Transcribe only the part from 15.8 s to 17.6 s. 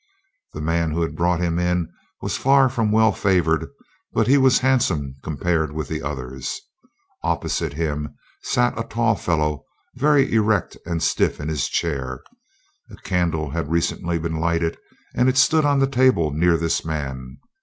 table near this man.